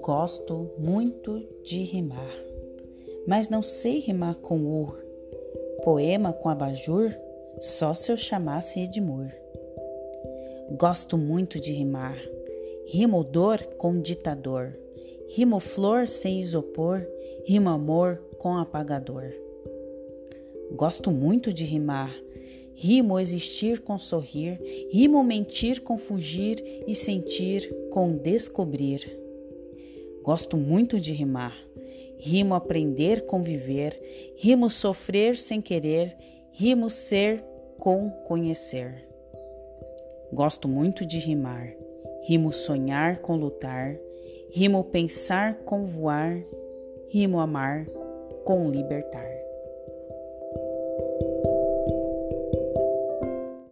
Gosto 0.00 0.70
muito 0.78 1.42
de 1.62 1.82
rimar, 1.82 2.34
mas 3.26 3.48
não 3.48 3.62
sei 3.62 4.00
rimar 4.00 4.34
com 4.36 4.66
ur. 4.66 4.98
Poema 5.82 6.32
com 6.32 6.48
abajur, 6.48 7.14
só 7.60 7.94
se 7.94 8.10
eu 8.10 8.16
chamasse 8.16 8.80
Edmur. 8.80 9.30
Gosto 10.72 11.16
muito 11.16 11.60
de 11.60 11.72
rimar, 11.72 12.18
rimo 12.86 13.22
dor 13.22 13.62
com 13.78 14.00
ditador, 14.00 14.76
rimo 15.28 15.60
flor 15.60 16.08
sem 16.08 16.40
isopor, 16.40 17.06
rimo 17.44 17.68
amor 17.68 18.18
com 18.38 18.56
apagador. 18.56 19.32
Gosto 20.72 21.10
muito 21.10 21.52
de 21.52 21.64
rimar, 21.64 22.14
rimo 22.74 23.18
existir 23.18 23.80
com 23.80 23.98
sorrir, 23.98 24.60
rimo 24.90 25.22
mentir 25.22 25.82
com 25.82 25.96
fugir 25.96 26.62
e 26.86 26.94
sentir 26.94 27.68
com 27.90 28.16
descobrir. 28.16 29.18
Gosto 30.22 30.56
muito 30.56 30.98
de 30.98 31.12
rimar. 31.12 31.54
Rimo 32.18 32.54
aprender 32.54 33.26
com 33.26 33.42
viver, 33.42 34.00
rimo 34.36 34.70
sofrer 34.70 35.36
sem 35.36 35.60
querer, 35.60 36.16
rimo 36.52 36.88
ser 36.88 37.44
com 37.78 38.08
conhecer. 38.26 39.06
Gosto 40.32 40.66
muito 40.66 41.04
de 41.04 41.18
rimar. 41.18 41.74
Rimo 42.26 42.50
sonhar 42.50 43.18
com 43.18 43.36
lutar, 43.36 43.98
rimo 44.50 44.82
pensar 44.84 45.56
com 45.66 45.84
voar, 45.84 46.42
rimo 47.10 47.38
amar 47.38 47.84
com 48.46 48.70
libertar. 48.70 49.28